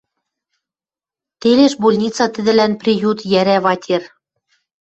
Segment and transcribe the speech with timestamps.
[1.41, 4.03] Телеш больница тӹдӹлӓн приют, йӓрӓ ватер.